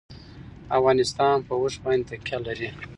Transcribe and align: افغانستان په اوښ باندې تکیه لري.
افغانستان 0.77 1.35
په 1.47 1.53
اوښ 1.59 1.75
باندې 1.83 2.05
تکیه 2.09 2.37
لري. 2.45 2.69